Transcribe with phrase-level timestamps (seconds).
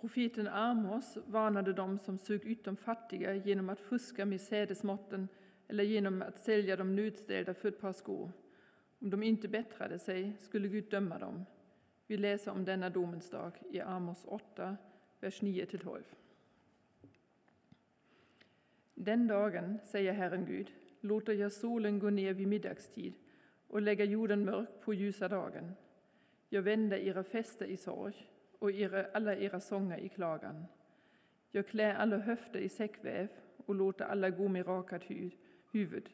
[0.00, 5.28] Profeten Amos varnade dem som sög ut de fattiga genom att fuska med sädesmåtten
[5.68, 8.32] eller genom att sälja de nödställda för ett par skor.
[8.98, 11.46] Om de inte bättrade sig skulle Gud döma dem.
[12.06, 14.76] Vi läser om denna domens dag i Amos 8,
[15.20, 16.02] vers 9-12.
[18.94, 20.70] Den dagen, säger Herren Gud,
[21.00, 23.14] låter jag solen gå ner vid middagstid
[23.66, 25.72] och lägga jorden mörk på ljusa dagen.
[26.48, 28.26] Jag vänder era fester i sorg
[28.60, 30.66] och ihre, alla era sånger i klagan.
[31.50, 33.28] Jag klär alla höfter i säckväv
[33.66, 35.02] och låter alla gå med rakat
[35.72, 36.10] huvud.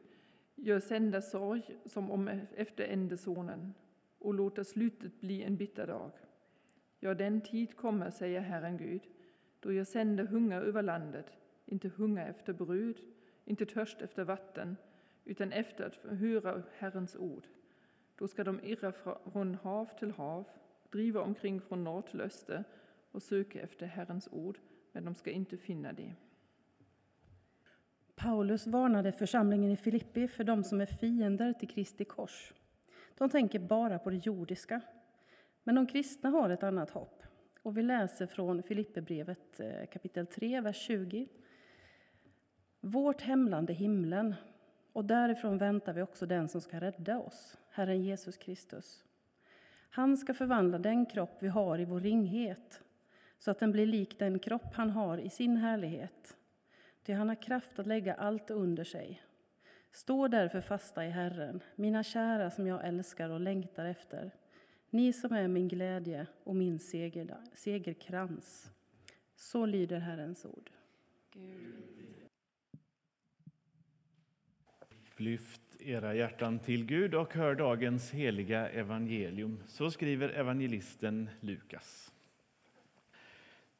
[0.55, 3.75] Jag sänder sorg som om e- efter ändesonen
[4.19, 6.11] och låter slutet bli en bitter dag.
[7.01, 9.03] Ja, den tid kommer, säger Herren Gud,
[9.61, 11.27] då jag sänder hunger över landet,
[11.65, 13.01] inte hunger efter bröd,
[13.45, 14.77] inte törst efter vatten,
[15.25, 17.47] utan efter att höra Herrens ord.
[18.17, 18.93] Då ska de irra
[19.33, 20.45] från hav till hav,
[20.91, 22.65] driva omkring från norr till öster
[23.11, 24.59] och söka efter Herrens ord,
[24.93, 26.15] men de ska inte finna det.
[28.15, 32.53] Paulus varnade församlingen i Filippi för de som är fiender till Kristi kors.
[33.19, 34.81] De tänker bara på det jordiska.
[35.63, 37.23] Men de kristna har ett annat hopp.
[37.63, 41.29] Och vi läser från Filipperbrevet eh, kapitel 3, vers 20.
[42.81, 44.35] Vårt hemland är himlen,
[44.93, 49.06] och därifrån väntar vi också den som ska rädda oss, Herren Jesus Kristus.
[49.97, 52.83] Han ska förvandla den kropp vi har i vår ringhet
[53.39, 56.37] så att den blir lik den kropp han har i sin härlighet.
[57.03, 59.23] Ty han har kraft att lägga allt under sig.
[59.91, 64.31] Stå därför fasta i Herren, mina kära som jag älskar och längtar efter.
[64.91, 68.71] Ni som är min glädje och min seger, segerkrans.
[69.37, 70.71] Så lyder Herrens ord.
[71.33, 71.75] Gud.
[75.17, 79.63] Lyft era hjärtan till Gud och hör dagens heliga evangelium.
[79.67, 82.13] Så skriver evangelisten Lukas.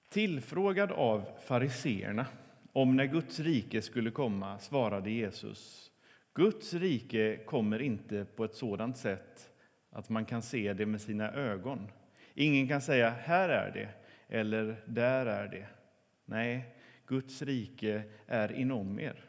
[0.09, 2.27] Tillfrågad av fariseerna
[2.73, 5.91] om när Guds rike skulle komma svarade Jesus
[6.35, 9.51] Guds rike kommer inte på ett sådant sätt
[9.91, 11.89] att man kan se det med sina ögon.
[12.35, 13.89] Ingen kan säga här är det
[14.37, 15.67] eller där är det.
[16.25, 16.75] Nej,
[17.07, 19.25] Guds rike är inom er.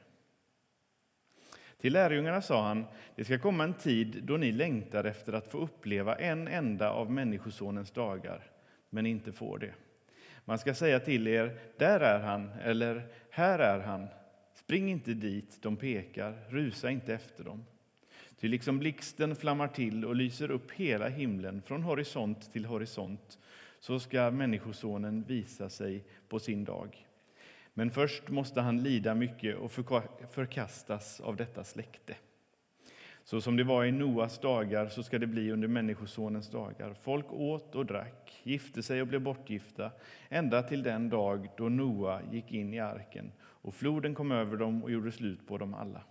[1.78, 5.58] Till lärjungarna sa han, det ska komma en tid då ni längtar efter att få
[5.58, 8.44] uppleva en enda av Människosonens dagar,
[8.90, 9.74] men inte får det.
[10.46, 14.08] Man ska säga till er, där är han, eller här är han.
[14.54, 17.66] Spring inte dit de pekar, rusa inte efter dem.
[18.40, 23.40] Ty liksom blixten flammar till och lyser upp hela himlen från horisont till horisont,
[23.80, 27.07] så ska Människosonen visa sig på sin dag.
[27.78, 29.72] Men först måste han lida mycket och
[30.30, 32.16] förkastas av detta släkte.
[33.24, 36.94] Så som det var i Noas dagar så ska det bli under Människosonens dagar.
[36.94, 39.92] Folk åt och drack, gifte sig och blev bortgifta
[40.30, 44.84] ända till den dag då Noa gick in i arken och floden kom över dem
[44.84, 46.02] och gjorde slut på dem alla.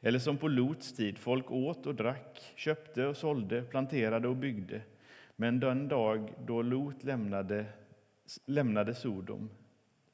[0.00, 4.80] Eller som på Lots tid, folk åt och drack, köpte och sålde, planterade och byggde.
[5.36, 7.66] Men den dag då Lot lämnade,
[8.46, 9.50] lämnade Sodom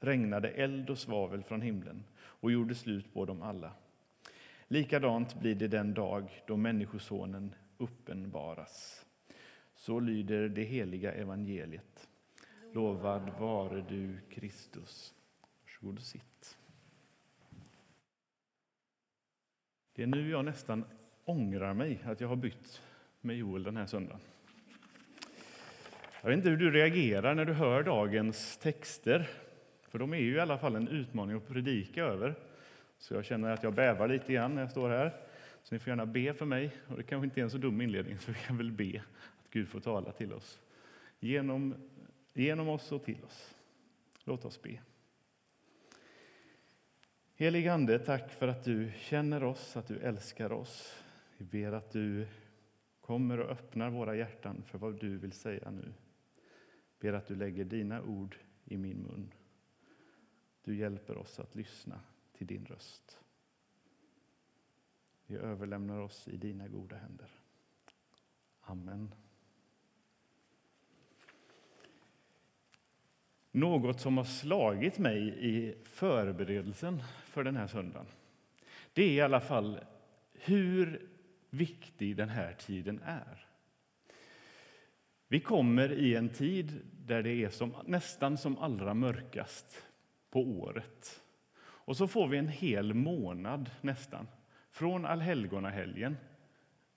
[0.04, 3.72] regnade eld och svavel från himlen och gjorde slut på dem alla.
[4.68, 9.06] Likadant blir det den dag då Människosonen uppenbaras.
[9.74, 12.08] Så lyder det heliga evangeliet.
[12.72, 15.14] Lovad vare du, Kristus.
[15.62, 16.58] Varsågod och sitt.
[19.94, 20.84] Det är nu jag nästan
[21.24, 22.82] ångrar mig att jag har bytt
[23.20, 24.20] med Joel den här söndagen.
[26.22, 29.30] Jag vet inte hur du reagerar när du hör dagens texter,
[29.94, 32.34] för de är ju i alla fall en utmaning att predika över.
[32.98, 35.14] Så jag känner att jag bävar lite grann när jag står här.
[35.62, 36.76] Så ni får gärna be för mig.
[36.88, 39.02] Och det kanske inte är en så dum inledning, så vi kan väl be
[39.38, 40.60] att Gud får tala till oss.
[41.20, 41.74] Genom,
[42.32, 43.54] genom oss och till oss.
[44.24, 44.80] Låt oss be.
[47.36, 51.02] Helig Ande, tack för att du känner oss, att du älskar oss.
[51.36, 52.26] Vi ber att du
[53.00, 55.92] kommer och öppnar våra hjärtan för vad du vill säga nu.
[57.00, 59.32] Ber att du lägger dina ord i min mun.
[60.64, 62.00] Du hjälper oss att lyssna
[62.32, 63.20] till din röst.
[65.26, 67.28] Vi överlämnar oss i dina goda händer.
[68.60, 69.14] Amen.
[73.50, 78.06] Något som har slagit mig i förberedelsen för den här söndagen
[78.94, 79.80] det är i alla fall
[80.32, 81.08] hur
[81.50, 83.46] viktig den här tiden är.
[85.28, 89.82] Vi kommer i en tid där det är som, nästan som allra mörkast
[90.34, 91.22] på året.
[91.58, 94.28] Och så får vi en hel månad nästan,
[94.70, 96.16] från allhelgonahelgen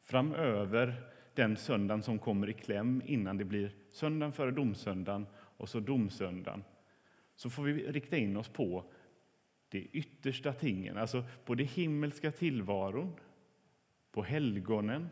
[0.02, 0.96] framöver
[1.34, 6.64] den söndagen som kommer i kläm innan det blir söndagen före domsöndagen och så domsöndagen,
[7.36, 8.92] så får vi rikta in oss på
[9.70, 13.20] de yttersta tingen, alltså på den himmelska tillvaron,
[14.12, 15.10] på helgonen,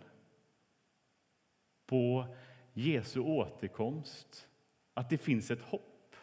[1.86, 2.36] på
[2.74, 4.50] Jesu återkomst,
[4.94, 6.16] att det finns ett hopp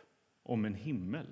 [0.42, 1.26] om en himmel.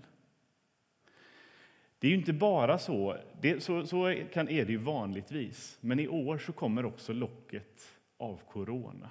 [2.01, 6.01] Det är ju inte bara så, det, så, så kan, är det ju vanligtvis, men
[6.01, 9.11] i år så kommer också locket av corona.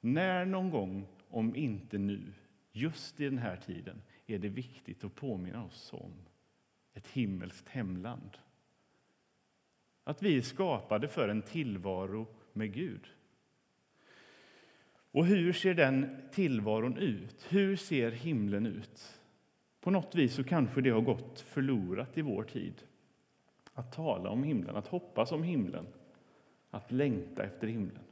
[0.00, 2.32] När någon gång, om inte nu,
[2.72, 6.12] just i den här tiden, är det viktigt att påminna oss om
[6.94, 8.38] ett himmelskt hemland.
[10.04, 13.06] Att vi är skapade för en tillvaro med Gud.
[15.10, 17.46] Och hur ser den tillvaron ut?
[17.48, 19.17] Hur ser himlen ut?
[19.80, 22.82] På något vis så kanske det har gått förlorat i vår tid.
[23.74, 25.86] Att tala om himlen, att hoppas om himlen,
[26.70, 28.02] att längta efter himlen.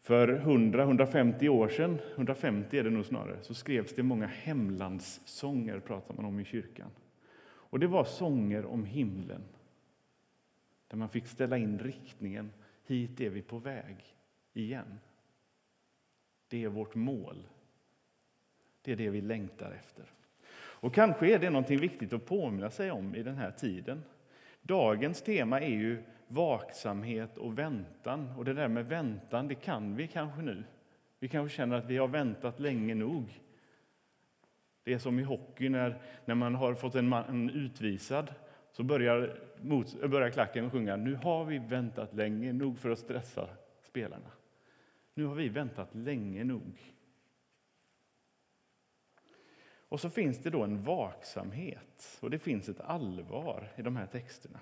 [0.00, 6.14] För 100-150 år sedan, 150 är det nog snarare, så skrevs det många hemlandssånger, pratar
[6.14, 6.90] man om i kyrkan.
[7.44, 9.42] Och det var sånger om himlen,
[10.88, 12.50] där man fick ställa in riktningen,
[12.84, 13.96] hit är vi på väg
[14.52, 14.98] igen.
[16.48, 17.46] Det är vårt mål.
[18.86, 20.04] Det är det vi längtar efter.
[20.58, 24.02] Och kanske är det något viktigt att påminna sig om i den här tiden.
[24.62, 28.32] Dagens tema är ju vaksamhet och väntan.
[28.36, 30.64] Och det där med väntan, det kan vi kanske nu.
[31.18, 33.40] Vi kanske känner att vi har väntat länge nog.
[34.84, 38.34] Det är som i hockey när, när man har fått en man utvisad
[38.72, 43.48] så börjar, mot, börjar klacken sjunga Nu har vi väntat länge nog för att stressa
[43.82, 44.30] spelarna.
[45.14, 46.95] Nu har vi väntat länge nog.
[49.96, 54.06] Och så finns det då en vaksamhet och det finns ett allvar i de här
[54.06, 54.60] texterna.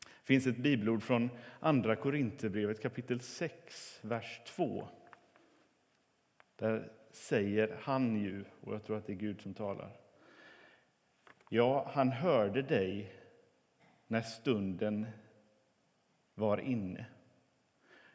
[0.00, 4.88] Det finns ett bibelord från Andra Korinthierbrevet kapitel 6, vers 2.
[6.56, 9.96] Där säger han ju, och jag tror att det är Gud som talar.
[11.48, 13.12] Ja, han hörde dig
[14.06, 15.06] när stunden
[16.34, 17.06] var inne.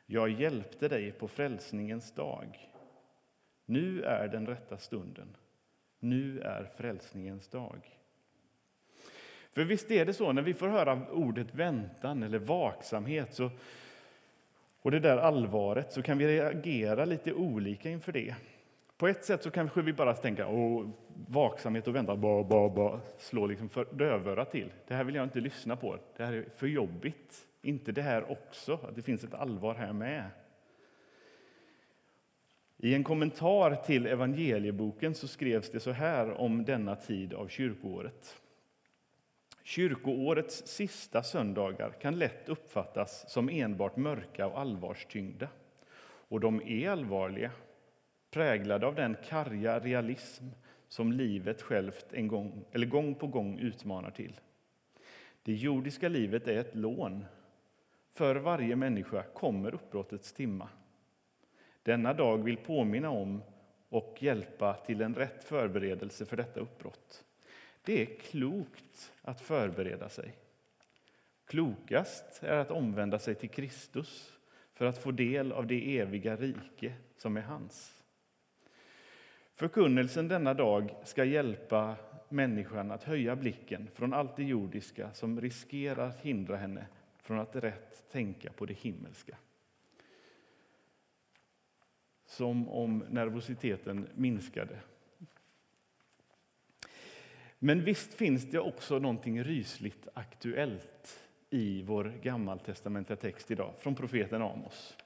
[0.06, 2.70] Jag hjälpte dig på frälsningens dag.
[3.66, 5.36] Nu är den rätta stunden.
[6.00, 8.00] Nu är frälsningens dag.
[9.52, 13.50] För visst är det så, när vi får höra ordet väntan eller vaksamhet så,
[14.82, 18.36] och det där allvaret så kan vi reagera lite olika inför det.
[18.98, 20.90] På ett sätt så kanske vi bara tänker åh,
[21.28, 24.72] vaksamhet och väntan, ba, ba, ba, slå liksom för dövörat till.
[24.88, 27.46] Det här vill jag inte lyssna på, det här är för jobbigt.
[27.62, 30.24] Inte det här också, att det finns ett allvar här med.
[32.82, 38.42] I en kommentar till evangelieboken så skrevs det så här om denna tid av kyrkoåret.
[39.64, 45.48] Kyrkoårets sista söndagar kan lätt uppfattas som enbart mörka och allvarstyngda.
[46.02, 47.52] Och de är allvarliga,
[48.32, 50.46] präglade av den karga realism
[50.88, 54.40] som livet självt en gång, eller gång på gång utmanar till.
[55.44, 57.26] Det jordiska livet är ett lån.
[58.12, 60.70] För varje människa kommer uppbrottets timma.
[61.84, 63.42] Denna dag vill påminna om
[63.90, 67.26] och hjälpa till en rätt förberedelse för detta uppbrott.
[67.84, 70.34] Det är klokt att förbereda sig.
[71.46, 74.38] Klokast är att omvända sig till Kristus
[74.74, 78.04] för att få del av det eviga rike som är hans.
[79.56, 81.96] Förkunnelsen denna dag ska hjälpa
[82.30, 86.86] människan att höja blicken från allt det jordiska som riskerar att hindra henne
[87.18, 89.38] från att rätt tänka på det himmelska.
[92.30, 94.80] Som om nervositeten minskade
[97.60, 101.20] men visst finns det också någonting rysligt aktuellt
[101.50, 104.98] i vår gammaltestamentliga text idag, från profeten Amos.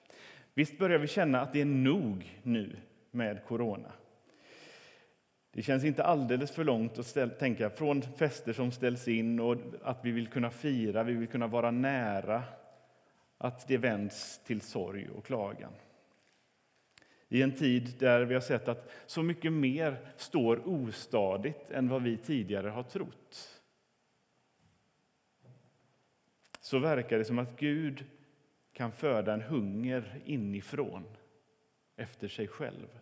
[0.53, 2.75] Visst börjar vi känna att det är nog nu
[3.12, 3.92] med corona.
[5.51, 9.58] Det känns inte alldeles för långt att ställa, tänka från fester som ställs in och
[9.84, 12.44] att vi vill kunna fira, vi vill kunna vara nära,
[13.38, 15.72] att det vänds till sorg och klagan
[17.34, 22.04] i en tid där vi har sett att så mycket mer står ostadigt än vad
[22.04, 23.62] vi tidigare har trott.
[26.60, 28.06] Så verkar det som att Gud
[28.74, 31.04] kan föda en hunger inifrån
[31.96, 33.00] efter sig själv.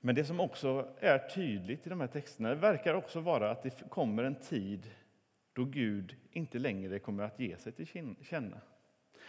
[0.00, 3.88] Men det som också är tydligt i de här texterna verkar också vara att det
[3.88, 4.90] kommer en tid
[5.52, 8.60] då Gud inte längre kommer att ge sig till känna.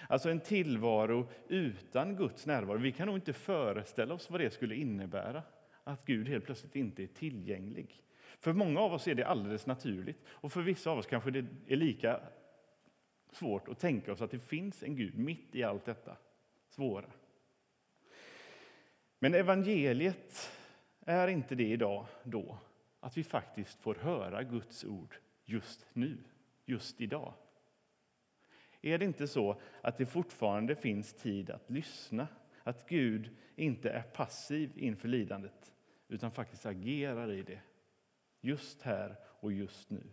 [0.08, 2.78] Alltså en tillvaro utan Guds närvaro.
[2.78, 5.44] Vi kan nog inte föreställa oss vad det skulle innebära
[5.84, 8.04] att Gud helt plötsligt inte är tillgänglig.
[8.40, 11.46] För många av oss är det alldeles naturligt och för vissa av oss kanske det
[11.68, 12.20] är lika
[13.32, 16.18] svårt att tänka oss att det finns en Gud mitt i allt detta
[16.68, 17.12] svåra.
[19.20, 20.52] Men evangeliet
[21.06, 22.58] är inte det idag då,
[23.00, 25.16] att vi faktiskt får höra Guds ord
[25.46, 26.18] just nu,
[26.66, 27.34] just idag.
[28.82, 32.28] Är det inte så att det fortfarande finns tid att lyssna?
[32.64, 35.74] Att Gud inte är passiv inför lidandet,
[36.08, 37.60] utan faktiskt agerar i det.
[38.42, 40.04] Just här och just nu.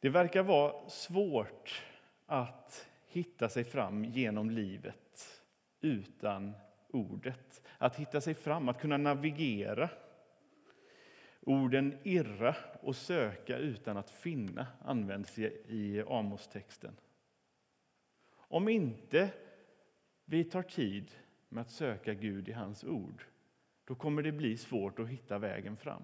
[0.00, 1.82] Det verkar vara svårt
[2.26, 5.42] att hitta sig fram genom livet
[5.80, 6.52] utan
[6.88, 7.62] ordet.
[7.78, 9.90] Att hitta sig fram, att kunna navigera.
[11.46, 16.96] Orden irra och söka utan att finna används i Amos-texten.
[18.34, 19.30] Om inte
[20.24, 21.10] vi tar tid
[21.48, 23.24] med att söka Gud i hans ord,
[23.84, 26.02] då kommer det bli svårt att hitta vägen fram.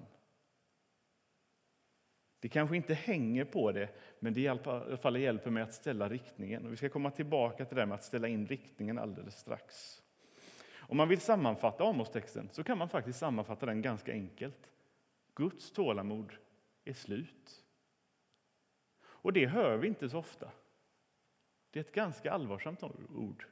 [2.41, 6.09] Det kanske inte hänger på det, men det i alla fall hjälper mig att ställa
[6.09, 6.67] riktningen.
[6.67, 10.03] Och vi ska komma tillbaka till det med att ställa in riktningen alldeles strax.
[10.77, 14.71] Om man vill sammanfatta Amos-texten så kan man faktiskt sammanfatta den ganska enkelt.
[15.39, 16.33] Guds tålamod
[16.85, 17.65] är slut.
[19.03, 20.51] Och det hör vi inte så ofta.
[21.71, 22.83] Det är ett ganska allvarsamt
[23.15, 23.47] ord.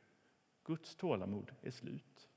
[0.64, 2.28] Guds tålamod är slut.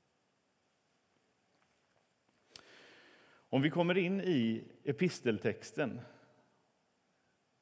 [3.32, 6.00] Om vi kommer in i episteltexten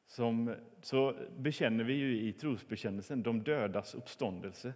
[0.07, 4.75] som, så bekänner vi ju i trosbekännelsen de dödas uppståndelse.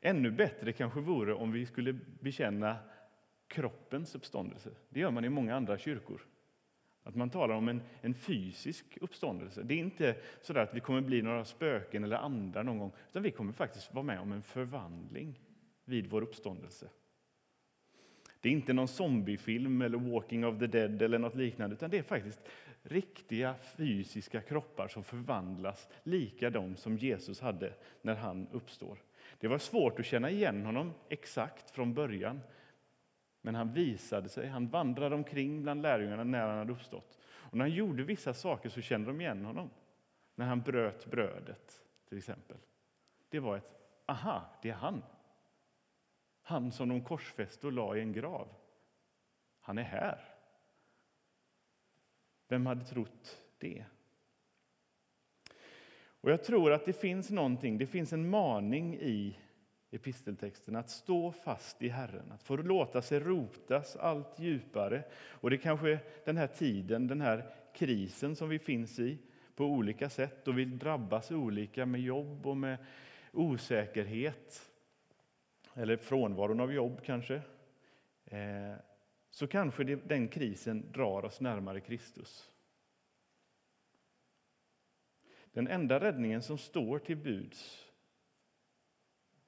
[0.00, 2.76] Ännu bättre kanske vore om vi skulle bekänna
[3.46, 4.70] kroppens uppståndelse.
[4.88, 6.26] Det gör man i många andra kyrkor.
[7.04, 9.62] Att man talar om en, en fysisk uppståndelse.
[9.62, 13.22] Det är inte så att vi kommer bli några spöken eller andar någon gång, utan
[13.22, 15.40] vi kommer faktiskt vara med om en förvandling
[15.84, 16.88] vid vår uppståndelse.
[18.40, 21.98] Det är inte någon zombiefilm eller Walking of the Dead eller något liknande, utan det
[21.98, 22.40] är faktiskt
[22.82, 28.98] riktiga fysiska kroppar som förvandlas lika de som Jesus hade när han uppstår.
[29.40, 32.40] Det var svårt att känna igen honom exakt från början,
[33.44, 37.18] men han visade sig, han vandrade omkring bland lärjungarna när han hade uppstått.
[37.26, 39.70] Och när han gjorde vissa saker så kände de igen honom.
[40.34, 42.56] När han bröt brödet, till exempel.
[43.28, 43.70] Det var ett
[44.06, 45.02] aha, det är han.
[46.42, 48.48] Han som de korsfäste och la i en grav.
[49.60, 50.20] Han är här.
[52.48, 53.84] Vem hade trott det?
[56.20, 59.38] Och Jag tror att det finns någonting, det finns en maning i
[59.94, 65.04] episteltexten att stå fast i Herren, att få låta sig rotas allt djupare.
[65.12, 69.18] Och det är kanske den här tiden, den här krisen som vi finns i
[69.54, 72.78] på olika sätt och vi drabbas olika med jobb och med
[73.32, 74.70] osäkerhet
[75.74, 77.34] eller frånvaron av jobb kanske.
[78.24, 78.74] Eh,
[79.30, 82.50] så kanske den krisen drar oss närmare Kristus.
[85.52, 87.83] Den enda räddningen som står till buds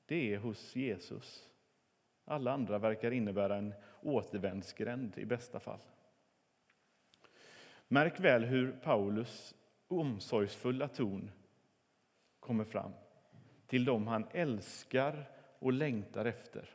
[0.07, 1.49] det är hos Jesus.
[2.25, 5.81] Alla andra verkar innebära en återvändsgränd i bästa fall.
[7.89, 9.55] Märk väl hur Paulus
[9.89, 11.31] omsorgsfulla ton
[12.41, 12.93] kommer fram
[13.67, 15.25] till dem han älskar
[15.59, 16.69] och längtar efter.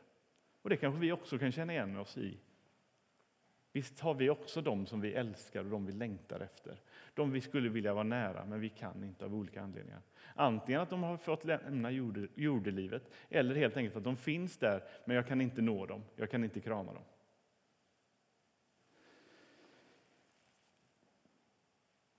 [0.62, 2.38] Och Det kanske vi också kan känna igen oss i.
[3.72, 6.80] Visst har vi också dem som vi älskar och dem vi längtar efter.
[7.14, 10.00] De vi skulle vilja vara nära, men vi kan inte av olika anledningar.
[10.34, 11.90] Antingen att de har fått lämna
[12.34, 16.30] jordelivet eller helt enkelt att de finns där, men jag kan inte nå dem, jag
[16.30, 17.02] kan inte krama dem.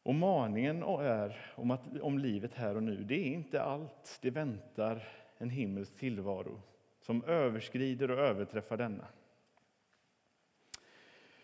[0.04, 4.20] Och maningen är om, att, om livet här och nu, det är inte allt.
[4.22, 5.08] Det väntar
[5.38, 6.62] en himmelsk tillvaro
[7.02, 9.08] som överskrider och överträffar denna.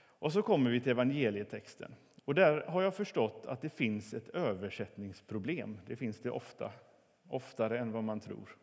[0.02, 1.96] Och så kommer vi till evangelietexten.
[2.30, 5.80] Och där har jag förstått att det finns ett översättningsproblem.
[5.86, 6.72] Det finns det ofta,
[7.28, 8.56] oftare än vad man tror.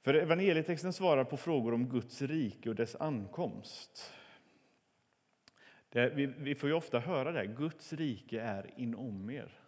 [0.00, 4.12] För evangelietexten svarar på frågor om Guds rike och dess ankomst.
[5.88, 9.60] Det, vi, vi, får ju ofta höra det, Guds rike är inom er.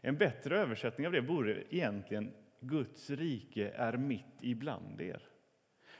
[0.00, 5.22] En bättre översättning av det vore egentligen Guds rike är mitt ibland er.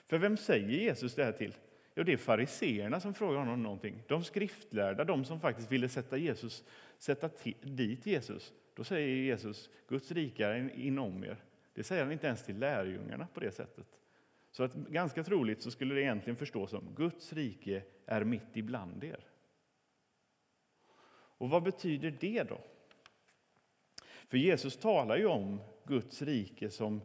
[0.06, 1.54] För vem säger Jesus det här till?
[1.94, 4.02] Jo, det är fariseerna som frågar honom någonting.
[4.08, 6.64] De skriftlärda, de som faktiskt ville sätta, Jesus,
[6.98, 7.30] sätta
[7.60, 8.52] dit Jesus.
[8.74, 11.36] Då säger Jesus, Guds rike är inom er.
[11.74, 13.86] Det säger han inte ens till lärjungarna på det sättet.
[14.50, 19.04] Så att ganska troligt så skulle det egentligen förstås som Guds rike är mitt ibland
[19.04, 19.26] er.
[21.42, 22.60] Och vad betyder det då?
[24.28, 27.00] För Jesus talar ju om Guds rike som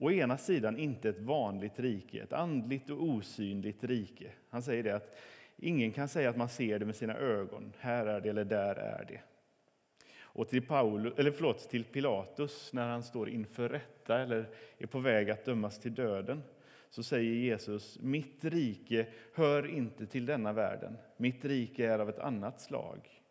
[0.00, 4.30] å ena sidan inte ett vanligt rike, ett andligt och osynligt rike.
[4.50, 5.16] Han säger det att
[5.56, 8.74] ingen kan säga att man ser det med sina ögon, här är det eller där
[8.74, 9.20] är det.
[10.32, 14.98] Och till, Paulus, eller förlåt, till Pilatus när han står inför rätta eller är på
[14.98, 16.42] väg att dömas till döden
[16.90, 20.98] så säger Jesus, mitt rike hör inte till denna världen.
[21.16, 23.22] Mitt rike är av ett annat slag.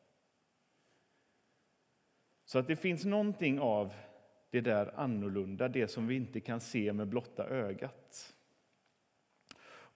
[2.46, 3.94] Så att det finns någonting av
[4.50, 8.36] det där annorlunda, det som vi inte kan se med blotta ögat.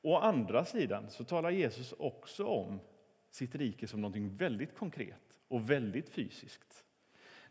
[0.01, 2.79] Å andra sidan så talar Jesus också om
[3.31, 6.85] sitt rike som något väldigt konkret och väldigt fysiskt.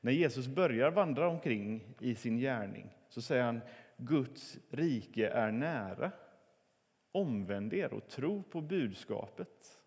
[0.01, 3.61] När Jesus börjar vandra omkring i sin gärning så säger han
[3.97, 6.11] Guds rike är nära.
[7.13, 9.82] Omvänd er och tro på budskapet.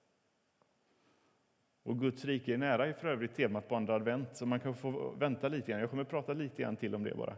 [1.85, 4.75] Och Guds rike är nära är för övrigt temat på andra advent, så man kan
[4.75, 5.79] få vänta lite grann.
[5.79, 7.35] Jag kommer att prata lite grann till om det bara.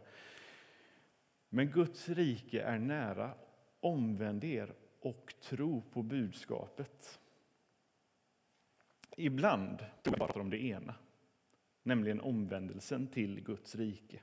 [1.49, 3.31] Men Guds rike är nära.
[3.79, 7.19] Omvänd er och tro på budskapet.
[9.17, 10.95] Ibland pratar jag bara om det ena,
[11.83, 14.19] nämligen omvändelsen till Guds rike.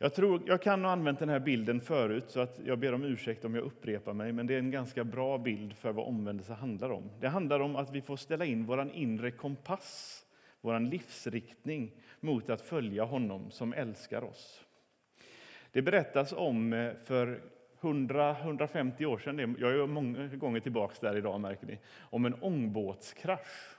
[0.00, 3.04] Jag, tror, jag kan ha använt den här bilden förut, så att jag ber om
[3.04, 6.52] ursäkt om jag upprepar mig, men det är en ganska bra bild för vad omvändelse
[6.52, 7.10] handlar om.
[7.20, 10.24] Det handlar om att vi får ställa in vår inre kompass,
[10.60, 14.64] vår livsriktning, mot att följa honom som älskar oss.
[15.72, 17.40] Det berättas om eh, för
[17.80, 23.77] 100-150 år sedan, jag är många gånger tillbaka där idag märker ni, om en ångbåtskrasch.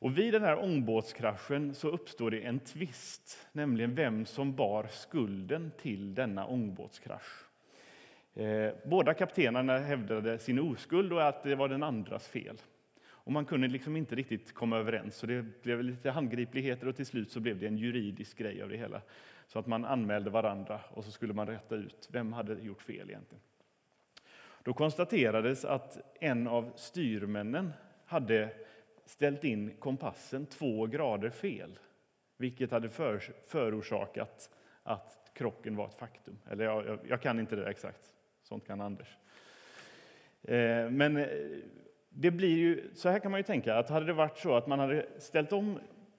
[0.00, 5.70] Och vid den här ångbåtskraschen så uppstår det en tvist, nämligen vem som bar skulden
[5.80, 7.44] till denna ångbåtskrasch.
[8.34, 12.56] Eh, båda kaptenerna hävdade sin oskuld och att det var den andras fel.
[13.28, 17.06] Och man kunde liksom inte riktigt komma överens, så det blev lite handgripligheter och till
[17.06, 19.00] slut så blev det en juridisk grej av det hela.
[19.46, 23.10] Så att man anmälde varandra och så skulle man rätta ut vem hade gjort fel
[23.10, 23.42] egentligen.
[24.62, 27.72] Då konstaterades att en av styrmännen
[28.04, 28.50] hade
[29.08, 31.78] ställt in kompassen två grader fel,
[32.36, 34.50] vilket hade för, förorsakat
[34.82, 36.38] att krocken var ett faktum.
[36.50, 38.12] Eller jag, jag, jag kan inte det exakt,
[38.42, 39.16] sånt kan Anders.
[40.42, 41.28] Eh, men eh,
[42.08, 44.66] det blir ju, så här kan man ju tänka, att hade det varit så att
[44.66, 45.78] man hade ställt om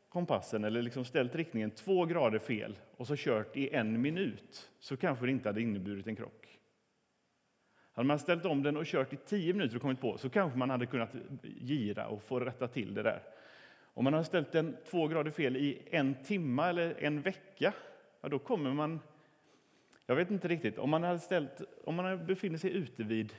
[0.09, 4.97] kompassen eller liksom ställt riktningen två grader fel och så kört i en minut så
[4.97, 6.48] kanske det inte hade inneburit en krock.
[7.99, 10.57] Hade man ställt om den och kört i tio minuter och kommit på så kanske
[10.59, 13.21] man hade kunnat gira och få rätta till det där.
[13.93, 17.73] Om man har ställt den två grader fel i en timme eller en vecka,
[18.21, 18.99] ja då kommer man...
[20.05, 20.77] Jag vet inte riktigt.
[20.77, 23.33] Om man, hade ställt, om man befinner sig ute vid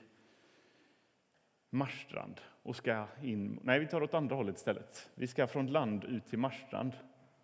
[1.71, 3.61] Marstrand och ska in...
[3.63, 5.11] Nej, vi tar åt andra hållet istället.
[5.15, 6.93] Vi ska från land ut till Marstrand.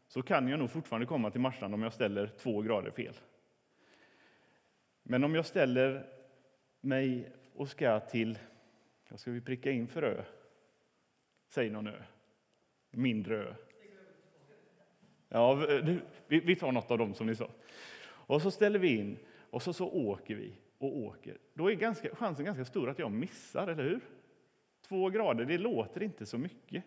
[0.08, 3.14] Så kan jag nog fortfarande komma till Marstrand om jag ställer två grader fel.
[5.02, 6.15] Men om jag ställer
[6.86, 8.38] mig och ska till,
[9.08, 10.24] vad ska vi pricka in för ö?
[11.48, 12.02] Säg någon ö.
[12.90, 13.54] Mindre ö.
[15.28, 15.54] Ja,
[16.28, 17.50] vi tar något av dem som ni sa.
[18.02, 19.18] Och så ställer vi in
[19.50, 21.38] och så, så åker vi och åker.
[21.54, 24.00] Då är ganska, chansen ganska stor att jag missar, eller hur?
[24.88, 26.84] Två grader, det låter inte så mycket.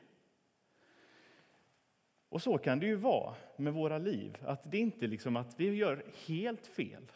[2.29, 5.59] Och så kan det ju vara med våra liv, att det är inte liksom att
[5.59, 7.11] vi gör helt fel,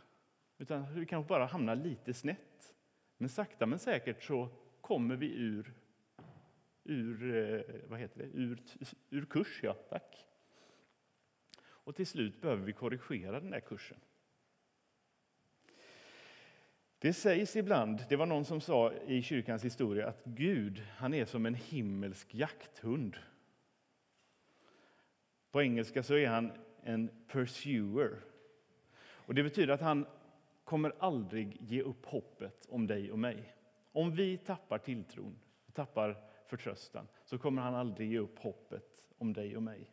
[0.57, 2.72] utan vi kanske bara hamnar lite snett.
[3.23, 4.49] Men sakta men säkert så
[4.81, 5.73] kommer vi ur,
[6.83, 8.25] ur, eh, vad heter det?
[8.25, 8.59] ur,
[9.09, 9.59] ur kurs.
[9.63, 10.27] Ja, tack.
[11.65, 13.97] Och till slut behöver vi korrigera den där kursen.
[16.99, 21.25] Det sägs ibland, det var någon som sa i kyrkans historia, att Gud han är
[21.25, 23.17] som en himmelsk jakthund.
[25.51, 28.19] På engelska så är han en pursuer.
[29.01, 30.05] Och Det betyder att han
[30.73, 33.55] kommer aldrig ge upp hoppet om dig och mig.
[33.91, 35.39] Om vi tappar tilltron,
[35.73, 39.91] tappar förtröstan, så kommer han aldrig ge upp hoppet om dig och mig.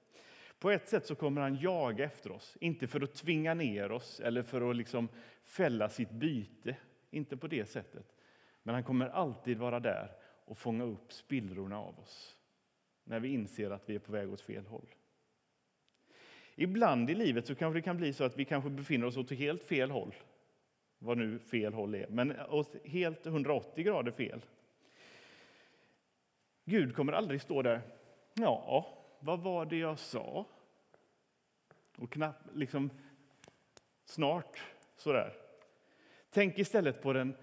[0.58, 4.20] På ett sätt så kommer han jaga efter oss, inte för att tvinga ner oss
[4.20, 5.08] eller för att liksom
[5.44, 6.76] fälla sitt byte,
[7.10, 8.16] inte på det sättet.
[8.62, 10.10] Men han kommer alltid vara där
[10.44, 12.36] och fånga upp spillrorna av oss
[13.04, 14.88] när vi inser att vi är på väg åt fel håll.
[16.54, 19.30] Ibland i livet så kanske det kan bli så att vi kanske befinner oss åt
[19.30, 20.14] helt fel håll
[21.02, 24.40] vad nu fel håll är, men åt helt 180 grader fel.
[26.64, 27.80] Gud kommer aldrig stå där,
[28.34, 30.46] ja, vad var det jag sa?
[31.96, 32.90] Och knappt, liksom,
[34.04, 34.62] snart
[34.96, 35.32] sådär.
[36.30, 37.36] Tänk istället på den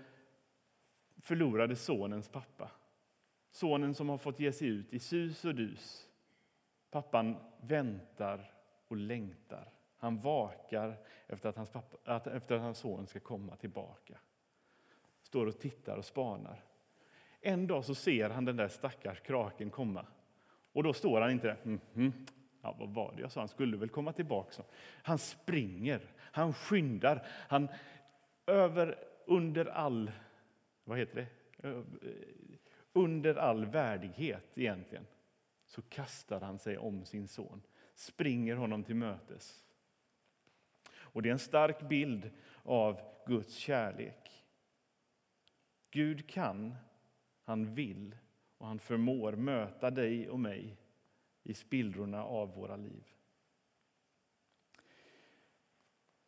[1.17, 2.71] förlorade sonens pappa.
[3.51, 6.09] Sonen som har fått ge sig ut i sus och dus.
[6.91, 8.51] Pappan väntar
[8.87, 9.76] och längtar.
[9.97, 14.17] Han vakar efter att hans, pappa, efter att hans son ska komma tillbaka.
[15.21, 16.63] Står och tittar och spanar.
[17.41, 20.05] En dag så ser han den där stackars kraken komma.
[20.71, 22.11] Och då står han inte mm, -hmm.
[22.61, 23.41] Ja, vad var det jag sa?
[23.41, 24.63] Han skulle väl komma tillbaka.
[25.03, 27.69] Han springer, han skyndar, han
[28.45, 30.11] över, under all,
[30.83, 31.27] vad heter det?
[32.93, 35.07] Under all värdighet egentligen,
[35.65, 37.61] så kastar han sig om sin son,
[37.95, 39.66] springer honom till mötes.
[41.17, 42.31] Och det är en stark bild
[42.63, 44.45] av Guds kärlek.
[45.91, 46.75] Gud kan,
[47.43, 48.15] han vill
[48.57, 50.77] och han förmår möta dig och mig
[51.43, 53.03] i spillrorna av våra liv.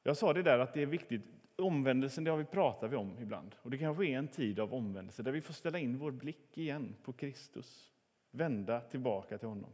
[0.03, 1.23] Jag sa det där att det är viktigt.
[1.55, 3.55] Omvändelsen det har vi pratat om ibland.
[3.61, 6.57] Och Det kanske är en tid av omvändelse där vi får ställa in vår blick
[6.57, 7.93] igen på Kristus.
[8.31, 9.71] Vända tillbaka till honom.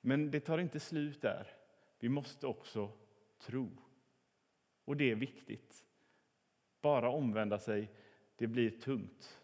[0.00, 1.46] Men det tar inte slut där.
[1.98, 2.90] Vi måste också
[3.38, 3.70] tro.
[4.86, 5.84] Och det är viktigt.
[6.80, 7.90] Bara omvända sig,
[8.36, 9.40] det blir tungt.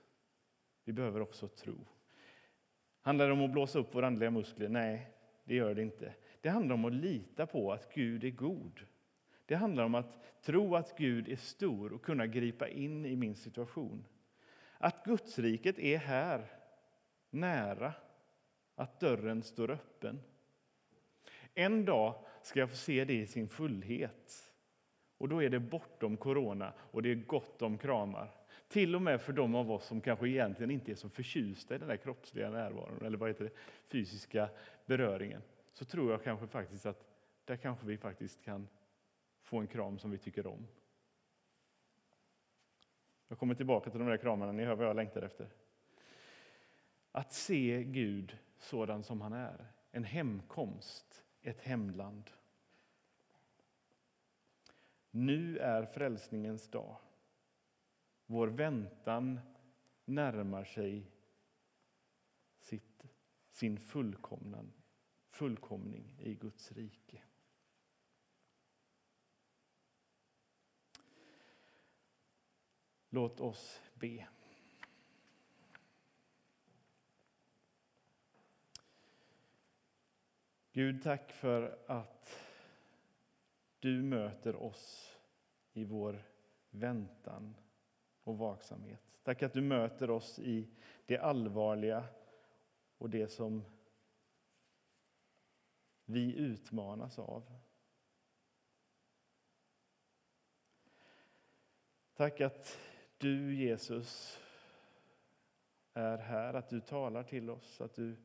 [0.85, 1.87] Vi behöver också tro.
[3.01, 4.69] Handlar det om att blåsa upp våra andliga muskler?
[4.69, 5.11] Nej,
[5.45, 6.15] det gör det inte.
[6.41, 8.81] Det handlar om att lita på att Gud är god.
[9.47, 13.35] Det handlar om att tro att Gud är stor och kunna gripa in i min
[13.35, 14.05] situation.
[14.79, 16.47] Att Gudsriket är här,
[17.31, 17.95] nära,
[18.75, 20.21] att dörren står öppen.
[21.55, 24.52] En dag ska jag få se det i sin fullhet.
[25.23, 28.31] Och då är det bortom corona och det är gott om kramar.
[28.69, 31.79] Till och med för de av oss som kanske egentligen inte är så förtjusta i
[31.79, 33.51] den där kroppsliga närvaron eller vad heter det,
[33.89, 34.49] fysiska
[34.87, 37.05] beröringen, så tror jag kanske faktiskt att
[37.45, 38.69] där kanske vi faktiskt kan
[39.43, 40.67] få en kram som vi tycker om.
[43.29, 45.49] Jag kommer tillbaka till de där kramarna, ni hör vad jag längtar efter.
[47.13, 52.31] Att se Gud sådan som han är, en hemkomst, ett hemland.
[55.15, 56.97] Nu är frälsningens dag.
[58.27, 59.41] Vår väntan
[60.05, 61.11] närmar sig
[62.61, 63.05] sitt,
[63.51, 64.73] sin fullkomnan,
[65.29, 67.23] fullkomning i Guds rike.
[73.09, 74.29] Låt oss be.
[80.73, 82.52] Gud, tack för att
[83.83, 85.17] du möter oss
[85.73, 86.25] i vår
[86.71, 87.57] väntan
[88.23, 89.03] och vaksamhet.
[89.23, 90.69] Tack att du möter oss i
[91.07, 92.05] det allvarliga
[92.99, 93.65] och det som
[96.05, 97.53] vi utmanas av.
[102.15, 102.79] Tack att
[103.19, 104.41] du, Jesus,
[105.93, 108.17] är här, att du talar till oss, att du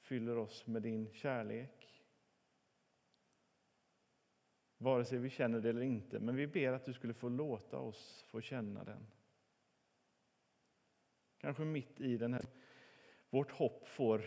[0.00, 1.95] fyller oss med din kärlek.
[4.78, 7.78] Vare sig vi känner det eller inte, men vi ber att du skulle få låta
[7.78, 9.06] oss få känna den.
[11.38, 12.46] Kanske mitt i den här,
[13.30, 14.24] vårt hopp får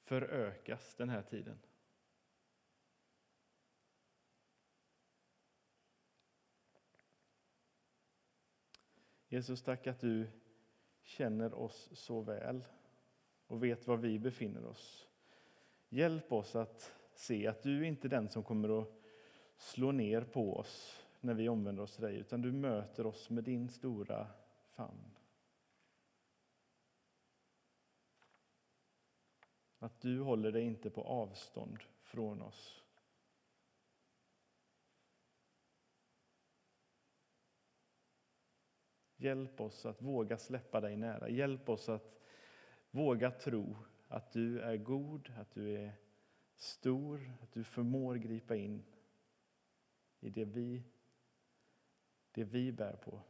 [0.00, 1.58] förökas den här tiden.
[9.28, 10.30] Jesus, tack att du
[11.02, 12.64] känner oss så väl
[13.46, 15.08] och vet var vi befinner oss.
[15.88, 18.99] Hjälp oss att se att du inte är den som kommer att
[19.60, 23.44] slå ner på oss när vi omvänder oss till dig, utan du möter oss med
[23.44, 24.26] din stora
[24.70, 25.16] famn.
[29.78, 32.82] Att du håller dig inte på avstånd från oss.
[39.16, 41.28] Hjälp oss att våga släppa dig nära.
[41.28, 42.20] Hjälp oss att
[42.90, 43.76] våga tro
[44.08, 45.92] att du är god, att du är
[46.56, 48.84] stor, att du förmår gripa in
[50.20, 50.82] i det vi,
[52.32, 53.22] det vi bär på.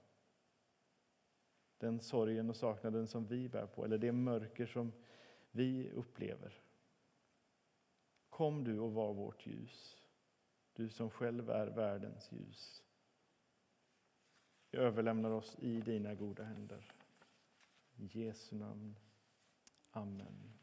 [1.78, 4.92] Den sorgen och saknaden som vi bär på, eller det mörker som
[5.50, 6.62] vi upplever.
[8.28, 10.02] Kom du och var vårt ljus,
[10.72, 12.82] du som själv är världens ljus.
[14.70, 16.92] Vi överlämnar oss i dina goda händer.
[17.96, 18.96] I Jesu namn.
[19.90, 20.59] Amen.